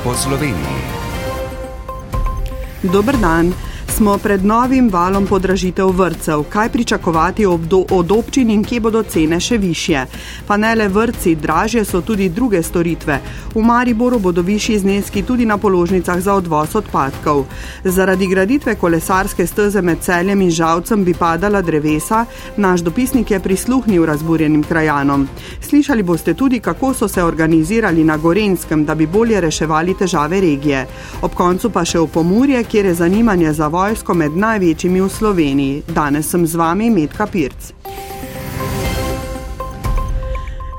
[0.00, 0.80] po Sloveniji.
[2.88, 3.52] Dober dan.
[4.00, 6.42] Smo pred novim valom podražitev vrtcev.
[6.48, 7.46] Kaj pričakovati
[7.90, 10.06] od občin in kje bodo cene še više?
[10.46, 13.18] Pa ne le vrtci, dražje so tudi druge storitve.
[13.54, 17.44] V Mariboru bodo višji zneski tudi na položnicah za odvoz odpadkov.
[17.84, 22.24] Zaradi graditve kolesarske steze med celjem in žalcem bi padala drevesa,
[22.56, 25.28] naš dopisnik je prisluhnil razburjenim krajanom.
[25.60, 30.86] Slišali boste tudi, kako so se organizirali na Gorenskem, da bi bolje reševali težave regije.
[31.22, 35.08] Ob koncu pa še v Pomurje, kjer je zanimanje za vojno vojsko med največjimi v
[35.10, 35.82] Sloveniji.
[35.90, 37.72] Danes sem z vami Medka Pirc.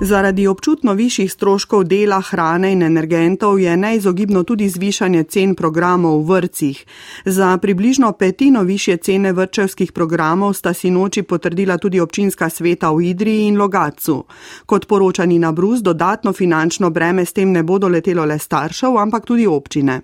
[0.01, 6.39] Zaradi občutno višjih stroškov dela, hrane in energentov je neizogibno tudi zvišanje cen programov v
[6.39, 6.85] vrcih.
[7.25, 13.11] Za približno petino više cene vrčevskih programov sta si noči potrdila tudi občinska sveta v
[13.11, 14.23] Idriji in Logacu.
[14.65, 19.25] Kot poročani na Brus, dodatno finančno breme s tem ne bodo letelo le staršev, ampak
[19.25, 20.01] tudi občine.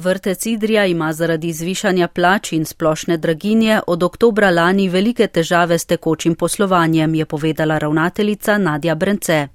[0.00, 5.86] Vrtec Idrija ima zaradi zvišanja plač in splošne draginje od oktobra lani velike težave s
[5.86, 9.48] tekočim poslovanjem, je povedala ravnateljica Nadja Brence.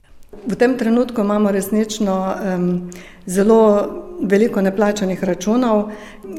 [0.48, 2.92] V tem trenutku imamo resnično um,
[3.26, 3.88] zelo
[4.22, 5.92] veliko neplačanih računov.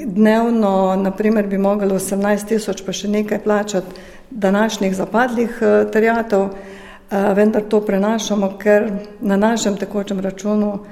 [0.06, 3.97] Dnevno, naprimer, bi mogli 18 tisoč pa še nekaj plačati
[4.31, 8.91] današnjih zapadlih uh, terjatov, uh, vendar to prenašamo, ker
[9.21, 10.84] na našem tekočem računu uh,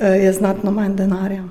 [0.00, 1.46] je znatno manj denarja.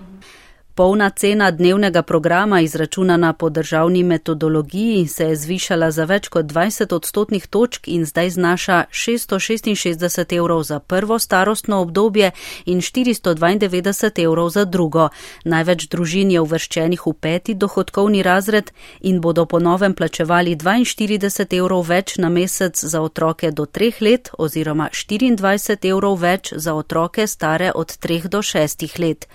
[0.78, 6.94] Polna cena dnevnega programa, izračunana po državni metodologiji, se je zvišala za več kot 20
[6.94, 12.32] odstotnih točk in zdaj znaša 666 evrov za prvo starostno obdobje
[12.66, 15.08] in 492 evrov za drugo.
[15.46, 18.70] Največ družin je uvrščenih v peti dohodkovni razred
[19.02, 24.30] in bodo po novem plačevali 42 evrov več na mesec za otroke do 3 let
[24.38, 29.28] oziroma 24 evrov več za otroke stare od 3 do 6 let.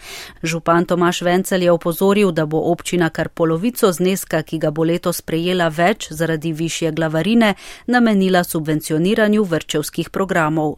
[0.43, 5.23] Župan Tomaš Vencelj je opozoril, da bo občina kar polovico zneska, ki ga bo letos
[5.25, 7.55] prejela več zaradi višje glavarine,
[7.87, 10.77] namenila subvencioniranju vrčevskih programov.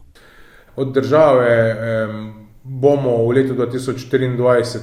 [0.75, 1.51] Od države
[2.63, 4.79] bomo v letu 2024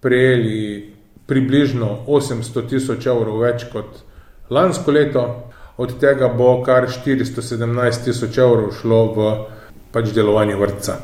[0.00, 0.92] prejeli
[1.26, 4.02] približno 800 tisoč evrov več kot
[4.50, 5.24] lansko leto,
[5.78, 9.34] od tega bo kar 417 tisoč evrov šlo v
[9.94, 10.98] pač delovanje vrtca.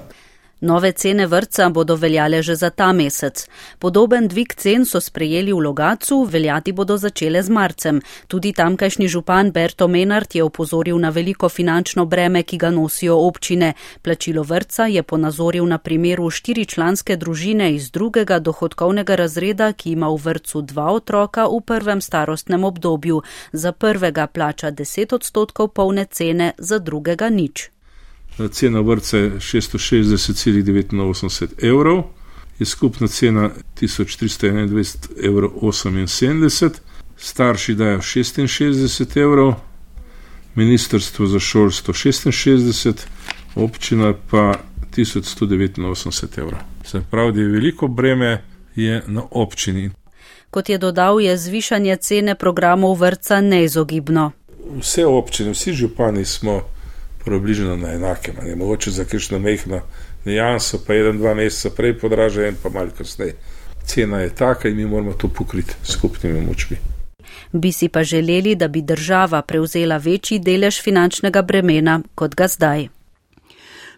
[0.63, 3.49] Nove cene vrtca bodo veljale že za ta mesec.
[3.79, 7.99] Podoben dvig cen so sprejeli v Logacu, veljati bodo začele z marcem.
[8.29, 13.73] Tudi tamkajšnji župan Berto Menard je opozoril na veliko finančno breme, ki ga nosijo občine.
[14.03, 20.23] Plačilo vrtca je ponazoril na primeru štiričlanske družine iz drugega dohodkovnega razreda, ki ima v
[20.23, 23.23] vrtcu dva otroka v prvem starostnem obdobju.
[23.53, 27.73] Za prvega plača 10 odstotkov polne cene, za drugega nič.
[28.51, 32.03] Cena vrca je 660,89 evrov,
[32.59, 33.51] je skupna cena
[33.81, 35.51] 1321,78 evrov,
[37.17, 39.55] starši dajo 66 evrov,
[40.55, 42.93] ministrstvo za šolstvo 66,
[43.55, 44.55] občina pa
[44.97, 46.61] 1189 evrov.
[46.85, 48.45] Se pravi, da je veliko breme
[48.77, 49.91] je na občini.
[50.51, 54.31] Kot je dodal, je zvišanje cene programov vrca neizogibno.
[54.79, 56.63] Vse občine, vsi župani smo
[57.25, 59.81] približno na enakem, ne mogoče za kakšno mehko
[60.25, 63.35] nijanso, pa en, dva meseca prej podraža, en pa malo kasneje.
[63.87, 66.77] Cena je taka in mi moramo to pokriti skupnimi močmi.
[67.53, 72.89] Bi si pa želeli, da bi država prevzela večji delež finančnega bremena, kot ga zdaj.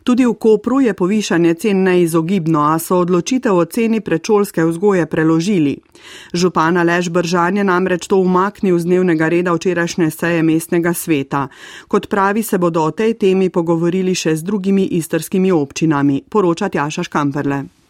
[0.05, 5.79] Tudi v Kopru je povišanje cen neizogibno, a so odločitev o ceni predšolske vzgoje preložili.
[6.37, 11.49] Župana Lež Bržan je namreč to umaknil z dnevnega reda včerajšnje seje mestnega sveta.
[11.89, 17.09] Kot pravi, se bodo o tej temi pogovorili še z drugimi istrskimi občinami, poroča Tjaša
[17.09, 17.84] Škamperle.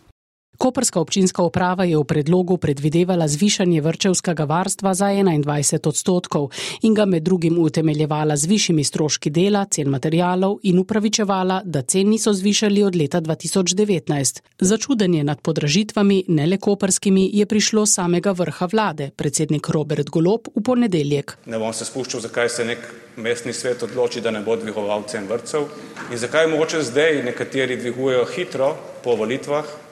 [0.59, 6.51] Koperska občinska uprava je v predlogu predvidevala zvišanje vrčevskega varstva za 21 odstotkov
[6.83, 12.09] in ga med drugim utemeljevala z višjimi stroški dela, cen materijalov in upravičevala, da cen
[12.09, 14.43] niso zvišali od leta 2019.
[14.61, 20.63] Začudenje nad podražitvami, ne le koperskimi, je prišlo samega vrha vlade, predsednik Robert Golop v
[20.63, 21.37] ponedeljek.
[21.47, 22.79] Ne bom se spuščal, zakaj se nek
[23.17, 25.67] mestni svet odloči, da ne bo dvigoval cen vrtcev
[26.11, 28.75] in zakaj mogoče zdaj nekateri dvigujejo hitro
[29.05, 29.84] po volitvah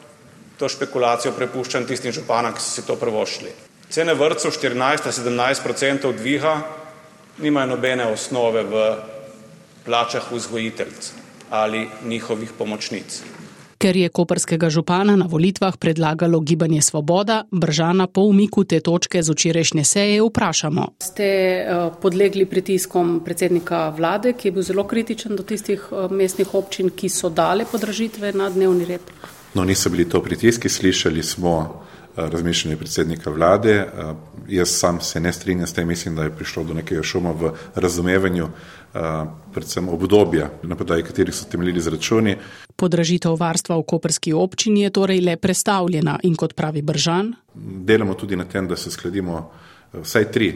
[0.62, 3.50] to špekulacijo prepuščam tistim županom, ki so si to prvošli.
[3.90, 6.54] Cene vrtcev 14-17 odstotkov dviga
[7.42, 8.86] nimajo nobene osnove v
[9.84, 11.12] plačah vzgojiteljic
[11.50, 13.22] ali njihovih pomočnic.
[13.82, 19.34] Ker je koperskega župana na volitvah predlagalo gibanje Svoboda, Bržana po umiku te točke z
[19.34, 20.86] včerajšnje seje vprašamo.
[21.02, 26.54] Ste eh, podlegli pritiskom predsednika vlade, ki je bil zelo kritičen do tistih eh, mestnih
[26.54, 29.12] občin, ki so dale podražitve na dnevni red?
[29.54, 31.82] No, niso bili to pritiski, slišali smo
[32.16, 33.86] razmišljanje predsednika vlade.
[34.48, 37.52] Jaz sam se ne strinjam s tem, mislim, da je prišlo do nekega šuma v
[37.74, 38.48] razumevanju,
[39.52, 42.36] predvsem obdobja, na podlagi katerih so temeljili zračuni.
[42.76, 47.32] Podražitev varstva v koperski občini je torej le predstavljena in kot pravi Bržan.
[47.54, 49.50] Delamo tudi na tem, da se skladimo
[49.92, 50.54] vsaj tri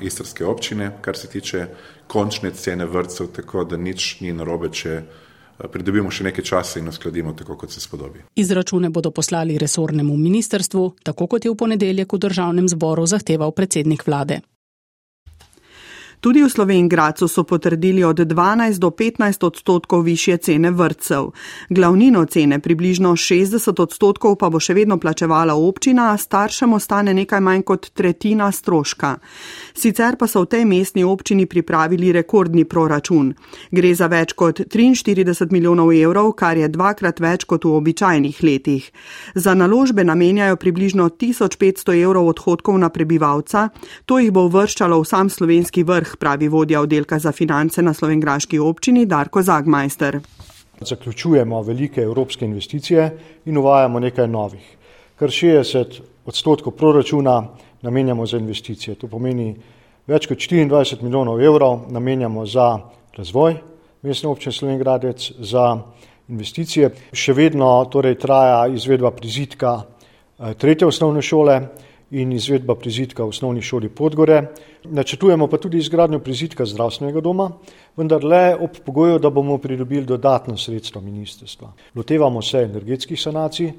[0.00, 1.66] istrske občine, kar se tiče
[2.06, 5.02] končne cene vrtcev, tako da nič ni narobe, če
[5.72, 8.24] pridobimo še nekaj časa in uskladimo tako, kot se spodobi.
[8.34, 14.06] Izračune bodo poslali resornemu ministrstvu, tako kot je v ponedeljek v državnem zboru zahteval predsednik
[14.06, 14.40] vlade.
[16.24, 21.24] Tudi v Slovengracu so potrdili od 12 do 15 odstotkov više cene vrtcev.
[21.68, 27.62] Glavnino cene, približno 60 odstotkov, pa bo še vedno plačevala občina, staršem ostane nekaj manj
[27.68, 29.18] kot tretjina stroška.
[29.76, 33.34] Sicer pa so v tej mestni občini pripravili rekordni proračun.
[33.70, 38.88] Gre za več kot 43 milijonov evrov, kar je dvakrat več kot v običajnih letih.
[39.34, 43.68] Za naložbe namenjajo približno 1500 evrov odhodkov na prebivalca,
[44.08, 48.58] to jih bo uvrščalo v sam slovenski vrh pravi vodja oddelka za finance na slovengraški
[48.58, 50.20] občini Darko Zagmajster.
[50.80, 53.10] Zaključujemo velike evropske investicije
[53.44, 54.76] in uvajamo nekaj novih.
[55.16, 57.42] Kar 60 odstotkov proračuna
[57.82, 58.94] namenjamo za investicije.
[58.94, 59.54] To pomeni
[60.06, 62.78] več kot 24 milijonov evrov namenjamo za
[63.16, 63.56] razvoj
[64.04, 65.78] mestne občine Slovengradec, za
[66.28, 66.90] investicije.
[67.12, 71.60] Še vedno torej traja izvedba prizitka eh, tretje osnovne šole
[72.14, 74.42] in izvedba prizidka v osnovni šoli Podgore.
[74.84, 77.48] Načrtujemo pa tudi izgradnjo prizidka zdravstvenega doma,
[77.96, 81.72] vendar le ob pogoju, da bomo pridobili dodatno sredstvo ministrstva.
[81.94, 83.72] Lotevamo se energetskih sanacij,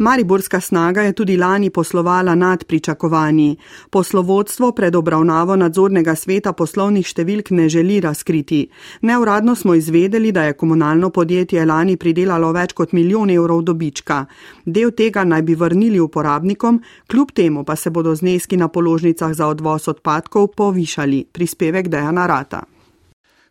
[0.00, 3.56] Mariborska snaga je tudi lani poslovala nad pričakovanji.
[3.90, 8.62] Poslovodstvo pred obravnavo nadzornega sveta poslovnih številk ne želi razkriti.
[9.02, 14.24] Neuradno smo izvedeli, da je komunalno podjetje lani pridelalo več kot milijon evrov dobička.
[14.64, 19.52] Del tega naj bi vrnili uporabnikom, kljub temu pa se bodo zneski na položnicah za
[19.52, 21.26] odvoz odpadkov povišali.
[21.32, 22.64] Prispevek Dejana Rata.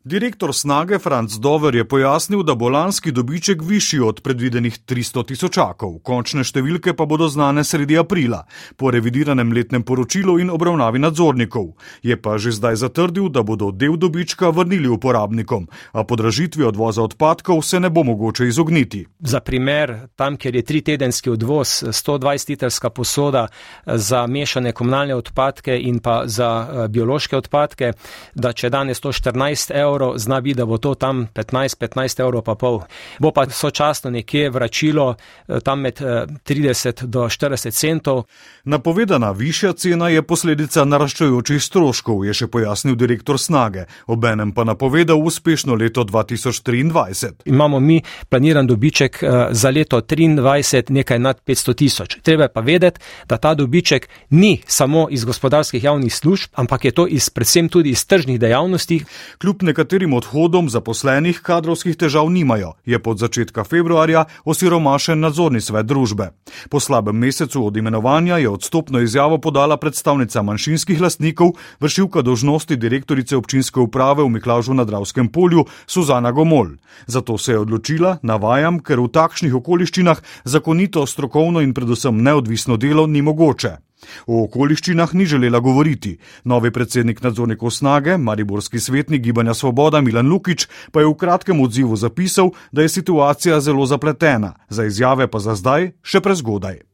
[0.03, 5.97] Direktor snage Franz Dover je pojasnil, da bo lanski dobiček višji od predvidenih 300 tisočakov,
[6.07, 8.45] končne številke pa bodo znane sredi aprila,
[8.79, 11.73] po revidiranem letnem poročilu in obravnavi nadzornikov.
[11.99, 17.59] Je pa že zdaj zatrdil, da bodo del dobička vrnili uporabnikom, a podražitvi odvoza odpadkov
[17.67, 19.03] se ne bo mogoče izogniti.
[19.19, 23.49] Za primer, tam, kjer je tri tedenski odvoz, 120 litrska posoda
[23.83, 27.91] za mešane komunalne odpadke in pa za eh, biološke odpadke,
[28.33, 32.43] da če danes to 14 evrov, evrov, zna biti, da bo to tam 15-15 evrov
[32.45, 32.81] pa pol.
[33.19, 38.23] Bo pa sočasno nekje vračilo eh, tam med 30 eh, do 40 centov.
[38.63, 45.19] Napovedana višja cena je posledica naraščajočih stroškov, je še pojasnil direktor Snage, obenem pa napovedal
[45.19, 47.45] uspešno leto 2023.
[47.45, 52.17] Imamo mi planiran dobiček eh, za leto 2023 nekaj nad 500 tisoč.
[52.23, 52.99] Treba pa vedeti,
[53.29, 57.89] da ta dobiček ni samo iz gospodarskih javnih služb, ampak je to iz, predvsem tudi
[57.89, 59.03] iz tržnih dejavnosti.
[59.41, 66.33] Kljub nekaterim odhodom zaposlenih kadrovskih težav nimajo, je pod začetka februarja osiromašen nadzorni svet družbe.
[66.69, 73.37] Po slabem mesecu od imenovanja je odstopno izjavo podala predstavnica manjšinskih lastnikov, vršilka dožnosti direktorice
[73.39, 76.75] občinske uprave v Miklažu na Dravskem polju Suzana Gomol.
[77.07, 83.07] Zato se je odločila, navajam, ker v takšnih okoliščinah zakonito, strokovno in predvsem neodvisno delo
[83.07, 83.88] ni mogoče.
[84.27, 86.17] O okoliščinah ni želela govoriti.
[86.43, 91.95] Novi predsednik nadzornikov snage, mariborski svetnik Gibanja Svoboda Milan Lukič, pa je v kratkem odzivu
[91.95, 96.89] zapisal, da je situacija zelo zapletena, za izjave pa za zdaj še prezgodaj.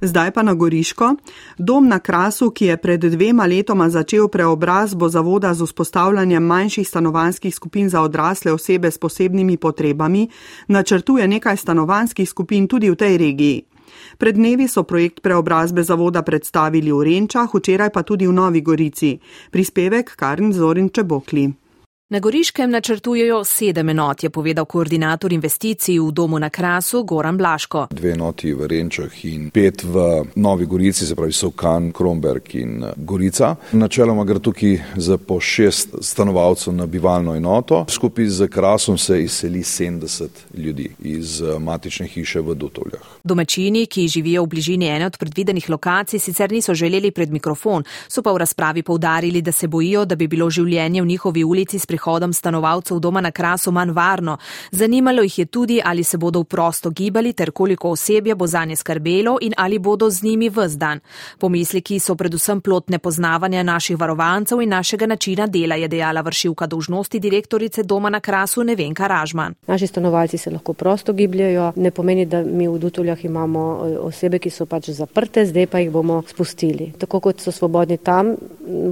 [0.00, 1.14] Zdaj pa na Goriško.
[1.58, 7.54] Dom na Krasu, ki je pred dvema letoma začel preobrazbo zavoda z vzpostavljanjem manjših stanovanskih
[7.54, 10.28] skupin za odrasle osebe s posebnimi potrebami,
[10.68, 13.77] načrtuje nekaj stanovanskih skupin tudi v tej regiji.
[14.18, 19.18] Pred dnevi so projekt preobrazbe zavoda predstavili v Renčah, včeraj pa tudi v Novi Gorici.
[19.50, 21.67] Prispevek Karn Zorin Čebokli.
[22.10, 27.86] Na Goriškem načrtujejo sedem enot, je povedal koordinator investicij v domu na Krasu Goran Blaško.
[27.90, 32.92] Dve enoti v Renčah in pet v Novi Gorici, se pravi Sovkan, Kromberg in eh,
[32.96, 33.56] Gorica.
[33.72, 37.84] Načeloma gre tukaj za po šest stanovalcev na bivalno enoto.
[37.88, 43.04] Skupaj z Krasom se izseli 70 ljudi iz eh, matične hiše v Dutovljah.
[43.24, 48.22] Domačini, ki živijo v bližini ene od predvidenih lokacij, sicer niso želeli pred mikrofon, so
[48.22, 51.97] pa v razpravi povdarili, da se bojijo, da bi bilo življenje v njihovi ulici spremenjeno
[51.98, 54.36] prihodom stanovalcev doma na krasu manj varno.
[54.70, 58.76] Zanimalo jih je tudi, ali se bodo prosto gibali ter koliko osebja bo za nje
[58.76, 61.00] skrbelo in ali bodo z njimi vse dan.
[61.38, 67.20] Pomisliki so predvsem plot nepoznavanja naših varovancev in našega načina dela, je dejala vršilka dolžnosti
[67.20, 69.54] direktorice doma na krasu Nevenka Ražman.
[69.66, 74.38] Naši stanovalci se lahko prosto gibljajo, ne pomeni, da mi v Dutuljah imamo eh, osebe,
[74.38, 76.92] ki so pač zaprte, zdaj pa jih bomo spustili.
[76.98, 78.36] Tako kot so svobodni tam,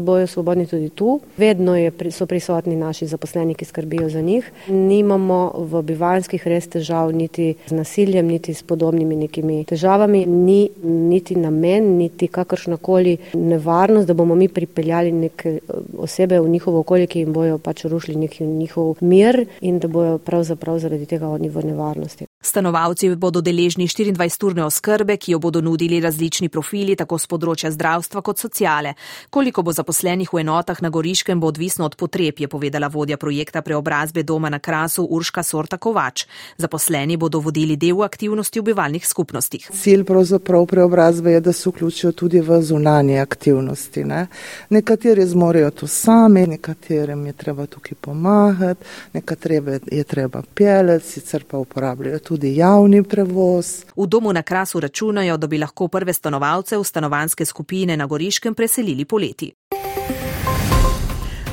[0.04, 1.20] bojo svobodni tudi tu.
[1.36, 1.76] Vedno
[2.10, 4.48] so prisotni naši zaposleni, ki skrbijo za njih.
[4.68, 10.24] Nimamo v bivanskih res težav niti z nasiljem, niti s podobnimi nekimi težavami.
[10.26, 15.60] Ni niti namen, niti kakršnakoli nevarnost, da bomo mi pripeljali neke eh,
[15.98, 20.78] osebe v njihovo okolje, ki jim bojo pač rušili njihov mir in da bojo pravzaprav
[20.78, 22.26] zaradi tega oni v nevarnosti.
[22.46, 28.22] Stanovalci bodo deležni 24-urne oskrbe, ki jo bodo nudili različni profili, tako z področja zdravstva
[28.22, 28.92] kot sociale.
[29.34, 33.64] Koliko bo zaposlenih v enotah na Goriškem, bo odvisno od potreb, je povedala vodja projekta
[33.66, 36.26] preobrazbe doma na Krasu Urška Sorta Kovač.
[36.62, 39.66] Zaposleni bodo vodili del aktivnosti v bivalnih skupnostih.
[39.74, 44.04] Cilj pravzaprav preobrazbe je, da se vključijo tudi v zunanje aktivnosti.
[44.04, 44.26] Ne?
[44.70, 48.86] Nekateri zmorejo to sami, nekaterim je treba tukaj pomagati,
[49.18, 53.84] nekatere je treba pelet, sicer pa uporabljajo tudi tudi javni prevoz.
[53.96, 58.54] V domu na krasu računajo, da bi lahko prve stanovalce v stanovanske skupine na Goriškem
[58.54, 59.52] preselili poleti.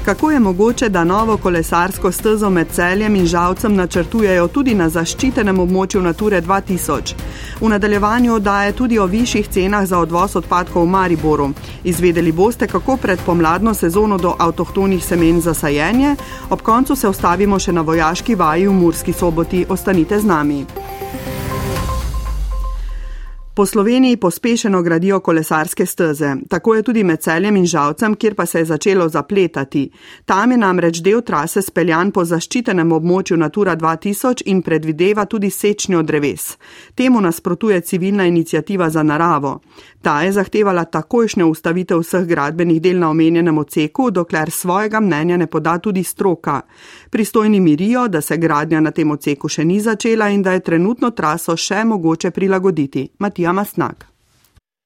[0.05, 5.59] Kako je mogoče, da novo kolesarsko stezo med celjem in žalcem načrtujejo tudi na zaščitenem
[5.59, 7.13] območju Nature 2000?
[7.61, 11.49] V nadaljevanju daje tudi o višjih cenah za odvoz odpadkov v Mariboru.
[11.83, 16.15] Izvedeli boste, kako pred pomladno sezono do avtohtonih semen za sajenje,
[16.49, 19.65] ob koncu se ustavimo še na vojaški vaji v Murski soboti.
[19.69, 20.65] Ostanite z nami.
[23.55, 26.35] Po Sloveniji pospešeno gradijo kolesarske steze.
[26.49, 29.91] Tako je tudi med celjem in žalcem, kjer pa se je začelo zapletati.
[30.25, 36.01] Tam je namreč del trase speljan po zaščitenem območju Natura 2000 in predvideva tudi sečnjo
[36.01, 36.57] dreves.
[36.95, 39.59] Temu nasprotuje civilna inicijativa za naravo.
[40.01, 45.47] Ta je zahtevala takojšnjo ustavitev vseh gradbenih del na omenjenem oceku, dokler svojega mnenja ne
[45.47, 46.61] poda tudi stroka.
[47.09, 51.11] Pristojni mirijo, da se gradnja na tem oceku še ni začela in da je trenutno
[51.11, 53.09] traso še mogoče prilagoditi.
[53.19, 54.13] Matija Masnak.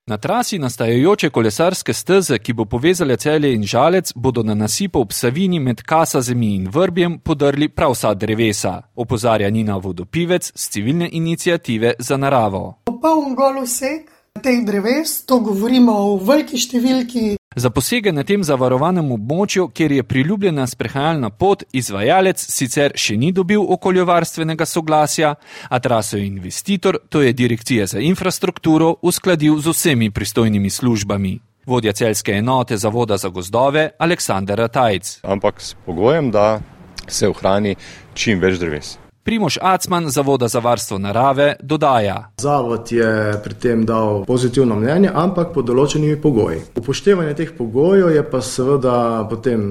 [0.09, 5.11] Na trasi nastajajoče kolesarske steze, ki bo povezale celje in žalec, bodo na nasipu ob
[5.11, 11.09] Savini med Kasa zemi in Vrbjem podrli prav vsa drevesa, opozarja Nina Vodopivec z civilne
[11.11, 12.79] inicijative za naravo.
[12.85, 14.07] Popoln gol vsek
[14.43, 17.36] teh dreves, to govorimo o veliki številki.
[17.57, 23.31] Za posege na tem zavarovanem območju, kjer je priljubljena sprehajalna pot, izvajalec sicer še ni
[23.33, 25.31] dobil okoljovarstvenega soglasja,
[25.69, 31.33] a traso je investitor, to je Direkcija za infrastrukturo, uskladil z vsemi pristojnimi službami.
[31.65, 35.17] Vodja celske enote Zavoda za gozdove Aleksandr Tajc.
[35.23, 36.59] Ampak s pogojem, da
[37.07, 37.73] se ohrani
[38.13, 38.99] čim več dreves.
[39.27, 45.51] Primoš Acman, Zavoda za varstvo narave, dodaja: Zavod je pri tem dal pozitivno mnenje, ampak
[45.51, 46.61] pod določenimi pogoji.
[46.79, 49.65] Upoštevanje teh pogojev je pa seveda potem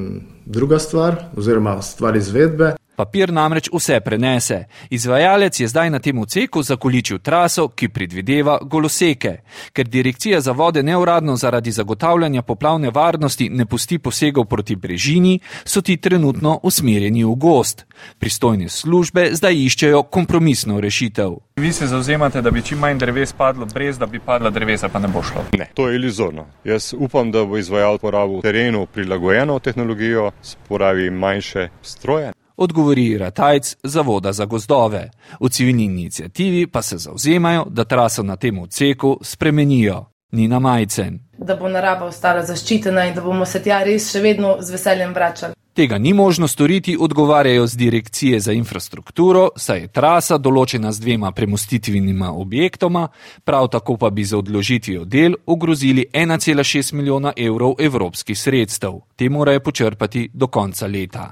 [0.44, 2.74] druga stvar, oziroma stvar izvedbe.
[2.96, 4.64] Papir namreč vse prenese.
[4.90, 9.36] Izvajalec je zdaj na tem oceku zakoličil traso, ki predvideva goloseke.
[9.72, 15.82] Ker direkcija za vode neuradno zaradi zagotavljanja poplavne varnosti ne pusti posegov proti brežini, so
[15.82, 17.84] ti trenutno usmerjeni v gost.
[18.18, 21.36] Pristojne službe zdaj iščejo kompromisno rešitev.
[21.56, 24.98] Vi se zauzemate, da bi čim manj dreves padlo, brez da bi padla drevesa, pa
[24.98, 25.44] ne bo šlo.
[25.58, 26.46] Ne, to je iluzorno.
[26.64, 34.32] Jaz upam, da bo izvajalec porabil terenu prilagojeno tehnologijo, sporavi manjše stroje odgovori Ratajc Zavoda
[34.32, 35.10] za gozdove.
[35.40, 40.04] V civilni inicijativi pa se zauzemajo, da traso na tem odseku spremenijo.
[40.32, 41.18] Nina Majcen.
[41.38, 45.14] Da bo narava ostala zaščitena in da bomo se tja res še vedno z veseljem
[45.14, 45.54] vračali.
[45.76, 51.32] Tega ni možno storiti, odgovarjajo z direkcije za infrastrukturo, saj je trasa določena z dvema
[51.36, 53.08] premustitvenima objektoma,
[53.44, 59.02] prav tako pa bi za odložitvijo del ogrozili 1,6 milijona evrov evropskih sredstev.
[59.16, 61.30] Te morajo počrpati do konca leta.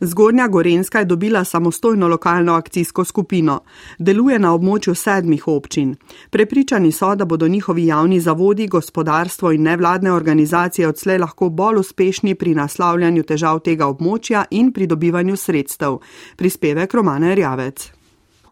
[0.00, 3.60] Zgornja Gorenska je dobila samostojno lokalno akcijsko skupino.
[3.98, 5.96] Deluje na območju sedmih občin.
[6.30, 12.34] Prepričani so, da bodo njihovi javni zavodi, gospodarstvo in nevladne organizacije odslej lahko bolj uspešni
[12.34, 15.98] pri naslavljanju težav tega območja in pridobivanju sredstev.
[16.36, 17.95] Prispevek Romane Rjavec.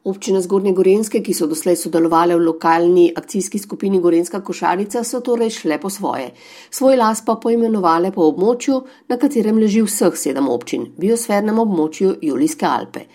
[0.04, 5.54] Občine Zgornje Gorenske, ki so doslej sodelovali v lokalni akcijski skupini Gorenska košarica, so torej
[5.56, 6.26] šle po svoje.
[6.70, 12.68] Svoj las pa poimenovali po območju, na katerem leži vseh sedem občin, biosfernem območju Julijske
[12.68, 13.06] Alpe.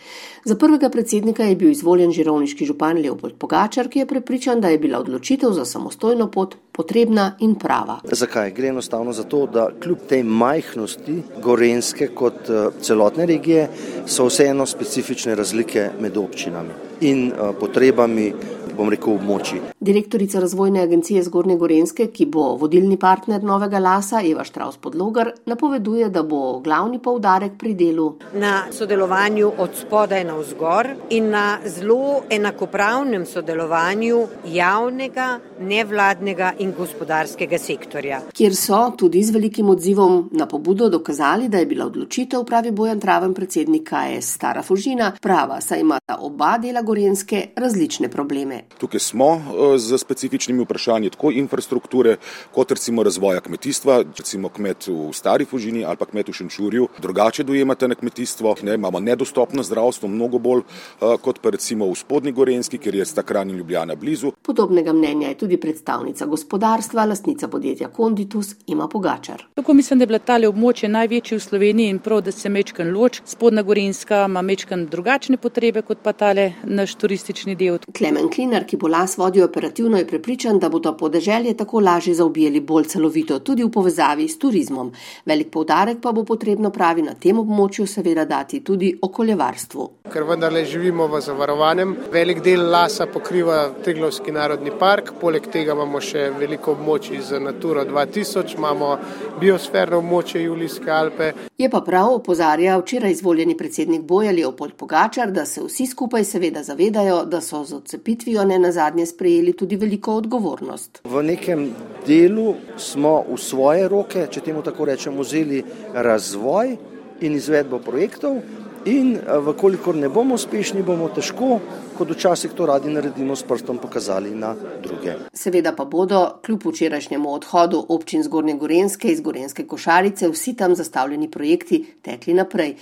[0.45, 4.79] Za prvega predsednika je bil izvoljen žirovniški župan Leopold Pogačar, ki je prepričan, da je
[4.79, 7.99] bila odločitev za samostojno pot potrebna in prava.
[8.11, 8.51] Zakaj?
[8.51, 13.67] Gre enostavno zato, da kljub tej majhnosti Gorenske kot eh, celotne regije
[14.07, 16.69] so vseeno specifične razlike med občinami
[17.01, 18.33] in eh, potrebami
[18.79, 19.59] bom rekel, območji.
[19.83, 26.09] Direktorica razvojne agencije Zgornje Gorenske, ki bo vodilni partner novega lasa, Eva Štraus Podlogar, napoveduje,
[26.13, 28.07] da bo glavni poudarek pri delu
[28.39, 37.59] na sodelovanju od spodaj na vzgor in na zelo enakopravnem sodelovanju javnega, nevladnega in gospodarskega
[37.59, 38.21] sektorja.
[38.35, 42.99] Kjer so tudi z velikim odzivom na pobudo dokazali, da je bila odločitev, pravi Bojan
[42.99, 48.68] Traven, predsednik KS Stara Fužina, prava, saj imata oba dela Gorenske različne probleme.
[48.77, 52.17] Tukaj smo eh, z specifičnimi vprašanji tako infrastrukture,
[52.51, 56.87] kot recimo razvoja kmetijstva, recimo kmet v Stari Fužini ali pa kmet v Šenčurju.
[57.01, 61.95] Drugače dojemate na kmetijstvo, ne, imamo nedostopno zdravstvo, mnogo bolj eh, kot pa recimo v
[61.95, 64.31] Spodnji Gorenski, kjer je Stakran in Ljubljana blizu.
[64.41, 69.43] Podobnega mnenja je tudi predstavnica gospodarstva, lastnica podjetja Konditus ima Pogačar.
[69.55, 72.93] Tako mislim, da je bila tale območje največji v Sloveniji in prav, da se mečkan
[72.93, 73.21] loč.
[73.25, 77.79] Spodnja Gorenska ima mečkan drugačne potrebe kot pa tale naš turistični del.
[77.97, 82.13] Klemen Klinar Klinar, ki bo las vodil operativno, je prepričan, da bodo podeželje tako lažje
[82.15, 84.91] zaobjeli bolj celovito, tudi v povezavi s turizmom.
[85.25, 89.89] Velik poudarek pa bo potrebno pravi na tem območju seveda dati tudi okoljevarstvu.
[90.09, 96.01] Ker vendarle živimo v zavarovanem, velik del lasa pokriva Triglovski narodni park, poleg tega imamo
[96.01, 98.97] še veliko območij z Naturo 2000, imamo
[99.39, 101.31] biosferno območje Julijske Alpe.
[101.59, 106.63] Je pa prav, opozarja včeraj izvoljeni predsednik Boja Leopold Pogačar, da se vsi skupaj seveda
[106.63, 111.01] zavedajo, da so z odcepitvijo ne na zadnje sprejeli tudi veliko odgovornost.
[111.05, 111.69] V nekem
[112.07, 115.61] delu smo v svoje roke, če temu tako rečemo, vzeli
[115.93, 116.75] razvoj
[117.21, 118.41] in izvedbo projektov,
[118.85, 121.59] in vkolikor ne bomo uspešni, bomo težko,
[121.97, 125.15] kot včasih to radi naredimo, s prstom pokazali na druge.
[125.33, 131.31] Seveda pa bodo, kljub včerajšnjemu odhodu občin Zgornje Gorenske iz Gorenske košarice, vsi tam zastavljeni
[131.31, 132.75] projekti tekli naprej.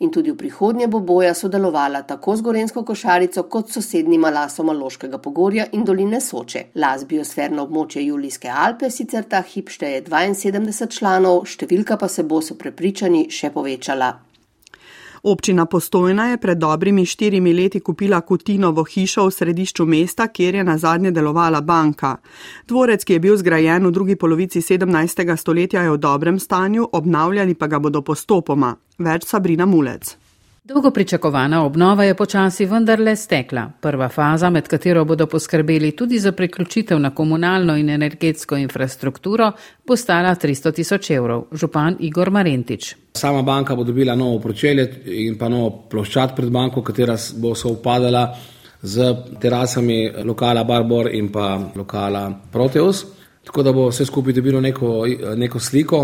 [0.00, 5.18] In tudi v prihodnje bo boja sodelovala tako z Gorensko košarico kot sosednjima lasoma Loškega
[5.18, 6.64] pogorja in doline Soče.
[6.74, 12.42] Las biosferno območje Julijske Alpe sicer ta hip šteje 72 članov, številka pa se bo,
[12.42, 14.23] so prepričani, še povečala.
[15.24, 20.64] Občina Postojna je pred dobrimi štirimi leti kupila Kutinovo hišo v središču mesta, kjer je
[20.64, 22.16] na zadnje delovala banka.
[22.68, 25.36] Dvorec, ki je bil zgrajen v drugi polovici 17.
[25.36, 28.76] stoletja, je v dobrem stanju, obnavljali pa ga bodo postopoma.
[28.98, 30.23] Več Sabrina Mulec.
[30.64, 33.70] Dolgo pričakovana obnova je počasi vendarle stekla.
[33.80, 39.50] Prva faza, med katero bodo poskrbeli tudi za priključitev na komunalno in energetsko infrastrukturo,
[39.86, 41.42] bo stala 300 tisoč evrov.
[41.52, 42.94] Župan Igor Marentič.
[43.12, 47.68] Sama banka bo dobila novo pročelje in pa novo ploščad pred banko, katera bo se
[47.68, 48.22] upadala
[48.82, 53.04] z terasami lokala Barbor in pa lokala Proteus.
[53.44, 55.04] Tako da bo vse skupaj dobilo neko,
[55.36, 56.00] neko sliko.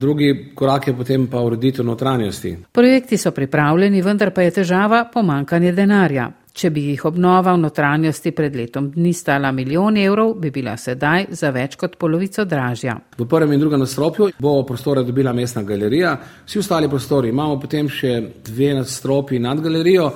[0.00, 2.56] Drugi korak je potem pa ureditev notranjosti.
[2.72, 6.30] Projekti so pripravljeni, vendar pa je težava pomankanje denarja.
[6.56, 11.26] Če bi jih obnova v notranjosti pred letom dni stala milijon evrov, bi bila sedaj
[11.36, 12.94] za več kot polovico dražja.
[13.18, 17.88] V prvem in drugem nadstropju bo prostore dobila mestna galerija, vsi ostali prostori imamo potem
[17.88, 18.14] še
[18.46, 20.08] dve nadstropji nad galerijo,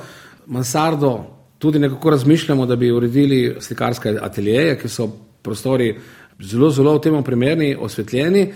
[0.47, 1.13] mansardo.
[1.59, 5.11] Tudi nekako razmišljamo, da bi uredili slikarske ateljeje, ki so
[5.43, 5.93] prostori
[6.41, 8.49] zelo, zelo v tem primerni, osvetljeni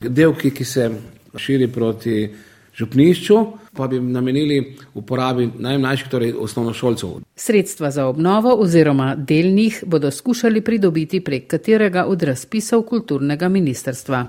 [0.00, 0.90] del, ki, se
[1.36, 2.28] širi proti
[2.76, 3.36] župnišču,
[3.76, 7.20] pa bi namenili uporabi najmlajših, torej osnovnošolcev.
[7.36, 14.26] Sredstva za obnovo oziroma del njih bodo skušali pridobiti prek katerega od razpisov kulturnega ministrstva.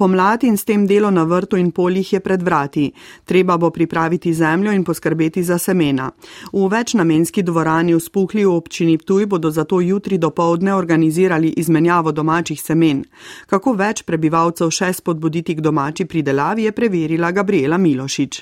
[0.00, 2.86] Pomlad in s tem delo na vrtu in poljih je pred vrati.
[3.24, 6.10] Treba bo pripraviti zemljo in poskrbeti za semena.
[6.52, 12.12] V večnamenski dvorani v Spuhli v občini Ptuj bodo zato jutri do povdne organizirali izmenjavo
[12.12, 13.04] domačih semen.
[13.46, 18.40] Kako več prebivalcev še spodbuditi k domači pridelavi, je preverila Gabriela Milošič.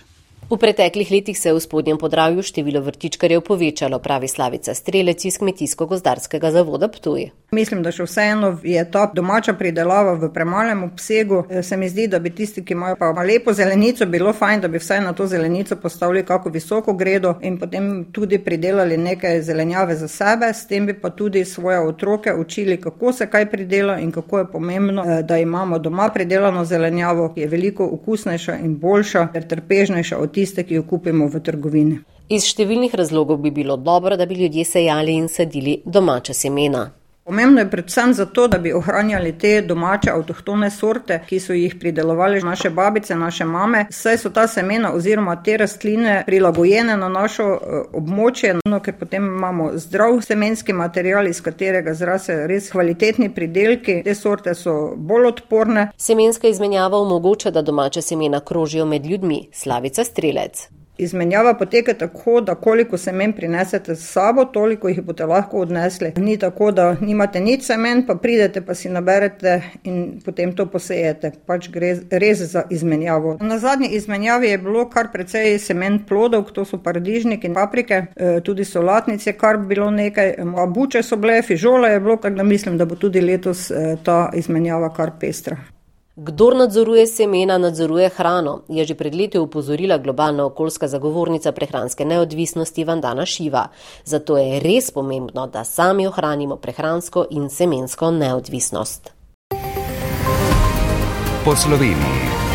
[0.51, 5.37] V preteklih letih se je v spodnjem podravju število vrtičkarjev povečalo, pravi Slavica Strelec iz
[5.42, 7.27] Kmetijsko-gozdarskega zavoda Ptuj.
[7.50, 11.44] Mislim, da še vseeno je ta domača pridelava v premalem obsegu.
[11.62, 14.78] Se mi zdi, da bi tisti, ki imajo pa lepo zelenico, bilo fajn, da bi
[14.78, 20.08] vsaj na to zelenico postavili kako visoko gredo in potem tudi pridelali nekaj zelenjave za
[20.08, 24.38] sebe, s tem bi pa tudi svoje otroke učili, kako se kaj pridela in kako
[24.38, 29.48] je pomembno, eh, da imamo doma pridelano zelenjavo, ki je veliko okusnejša in boljša ter
[29.48, 31.98] trpežnejša od tiste, ki jo kupimo v trgovini.
[32.28, 36.97] Iz številnih razlogov bi bilo dobro, da bi ljudje sejali in sadili domača semena.
[37.28, 42.40] Pomembno je predvsem zato, da bi ohranjali te domače avtohtone sorte, ki so jih pridelovali
[42.40, 43.86] naše babice, naše mame.
[43.90, 49.26] Saj so ta semena oziroma te rastline prilagojene na našo eh, območje, no, ker potem
[49.26, 54.00] imamo zdrav semenski material, iz katerega zrase res kvalitetni pridelki.
[54.08, 55.90] Te sorte so bolj odporne.
[55.96, 59.48] Semenska izmenjava omogoča, da domače semena krožijo med ljudmi.
[59.52, 60.77] Slavica Strelec.
[60.98, 66.12] Izmenjava poteka tako, da koliko semen prinesete s sabo, toliko jih boste lahko odnesli.
[66.16, 71.32] Ni tako, da nimate nič semen, pa pridete, pa si naberete in potem to posejete.
[71.46, 73.37] Pač gre res za izmenjavo.
[73.40, 78.40] Na zadnji izmenjavi je bilo kar precej semen plodov, to so paradižniki in paprike, e,
[78.44, 80.34] tudi solatnice, kar bi bilo nekaj.
[80.68, 84.30] Buče so bile, fižole je bilo, tako da mislim, da bo tudi letos e, ta
[84.34, 85.56] izmenjava kar pestra.
[86.20, 92.85] Kdor nadzoruje semena, nadzoruje hrano, je že pred leti upozorila globalna okoljska zagovornica prehranske neodvisnosti
[92.85, 93.68] Vandana Šiva.
[94.04, 99.12] Zato je res pomembno, da sami ohranimo prehransko in semensko neodvisnost.
[101.44, 102.47] Po Sloveniji.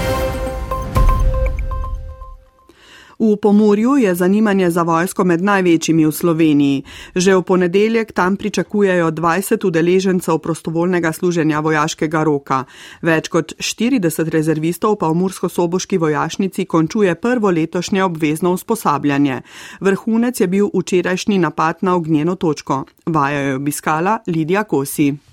[3.19, 6.83] V Pomorju je zanimanje za vojsko med največjimi v Sloveniji.
[7.15, 12.63] Že v ponedeljek tam pričakujejo 20 udeležencev prostovoljnega služenja vojaškega roka.
[13.01, 19.41] Več kot 40 rezervistov pa v Mursko-Soboški vojašnici končuje prvo letošnje obvezno usposabljanje.
[19.81, 22.85] Vrhunec je bil včerajšnji napad na ognjeno točko.
[23.05, 25.32] Vajo je obiskala Lidija Kosi.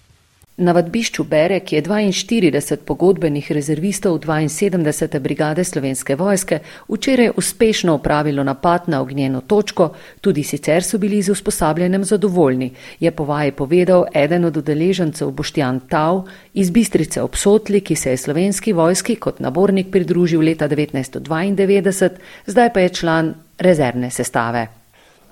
[0.60, 5.18] Na vadbišču Berek je 42 pogodbenih rezervistov 72.
[5.18, 11.32] brigade slovenske vojske včeraj uspešno upravilo napad na ognjeno točko, tudi sicer so bili z
[11.32, 17.96] usposabljanjem zadovoljni, je po vaji povedal eden od udeležencev Boštjan Tau iz Bistrice obsotli, ki
[17.96, 22.10] se je slovenski vojski kot nabornik pridružil leta 1992,
[22.46, 24.66] zdaj pa je član rezervne sestave.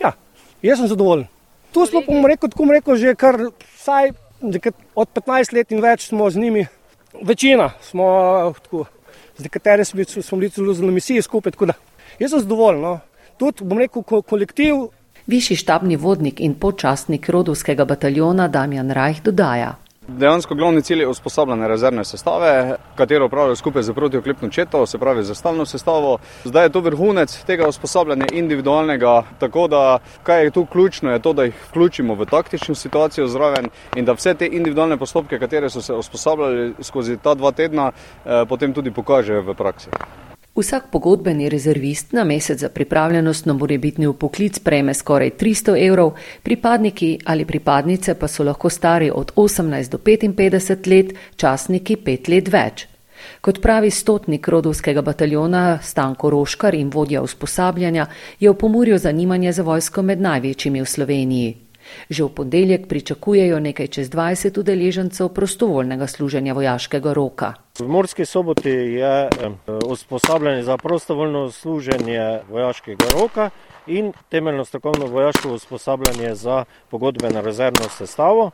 [0.00, 0.12] Ja,
[0.62, 1.26] jaz sem zadovoljen.
[1.72, 3.36] Tu smo, bom rekel, tako rekel, že kar
[3.76, 4.27] vsaj
[4.94, 6.66] od 15 let in več smo z njimi,
[7.22, 8.04] večina smo
[8.62, 8.84] tako,
[9.36, 11.52] z nekaterimi smo, bili celo zelo misiji skupaj.
[12.18, 12.80] Jaz sem zadovoljen.
[12.80, 12.98] No.
[13.38, 14.88] Tudi, bom rekel, kolektiv.
[15.26, 19.76] Višji štabni vodnik in počastnik rodovskega bataljona Damjan Rajh dodaja.
[20.08, 25.22] Dejansko glavni cilj je usposabljanje rezervne sestave, katero upravljajo skupaj z protioklepno četo, se pravi
[25.22, 26.18] za stalno sestavo.
[26.44, 31.32] Zdaj je to vrhunec tega usposabljanja individualnega, tako da kaj je tu ključno, je to,
[31.32, 35.82] da jih vključimo v taktično situacijo zraven in da vse te individualne postopke, katere so
[35.82, 39.90] se usposabljali skozi ta dva tedna, eh, potem tudi pokažejo v praksi.
[40.58, 47.18] Vsak pogodbeni rezervist na mesec za pripravljenost na morebitni upoklic prejme skoraj 300 evrov, pripadniki
[47.24, 52.86] ali pripadnice pa so lahko stari od 18 do 55 let, časniki 5 let več.
[53.40, 58.06] Kot pravi stotnik rodovskega bataljona Stanko Roškar in vodja usposabljanja,
[58.40, 61.67] je v pomorju zanimanje za vojsko med največjimi v Sloveniji.
[62.10, 67.54] Že v ponedeljek pričakujejo nekaj čez 20 udeležencev prostovoljnega služenja vojaškega roka.
[67.78, 69.28] V Morski soboti je
[69.86, 73.50] usposabljanje za prostovoljno služenje vojaškega roka
[73.86, 78.50] in temeljno strokovno vojaško usposabljanje za pogodbeno rezervno sestavo.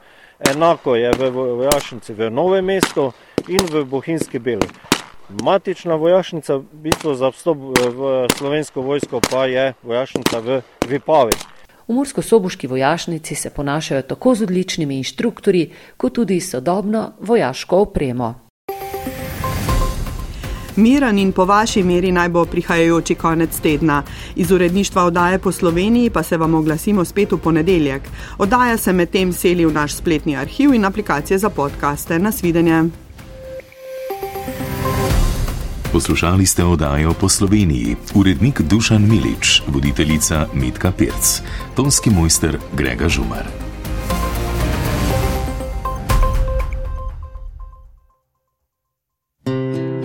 [0.51, 3.13] Enako je v vojašnici v Novem mestu
[3.49, 4.69] in v Bohinjski beli.
[5.29, 11.54] Matična vojašnica, v bistvu za vstop v slovensko vojsko, pa je vojašnica v Vipavi.
[11.89, 18.35] V Mursko-Soboški vojašnici se ponašajo tako z odličnimi inštruktori, kot tudi sodobno vojaško opremo.
[20.77, 24.03] Miran in po vaši meri naj bo prihajajoči konec tedna.
[24.37, 28.03] Iz uredništva oddaje po Sloveniji pa se vam oglasimo spet v ponedeljek.
[28.39, 32.19] Oddaja se medtem seli v naš spletni arhiv in aplikacije za podkaste.
[32.19, 33.04] Nasvidenje.
[35.95, 41.39] Poslušali ste oddajo po Sloveniji, urednik Dušan Milič, voditeljica Metka Pirc,
[41.77, 43.64] tonski mojster Grega Žumar.